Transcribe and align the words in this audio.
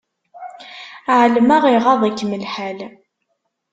Ԑelmeɣ 1.19 1.63
iɣaḍ-ikem 1.75 2.31
lḥal. 2.43 2.79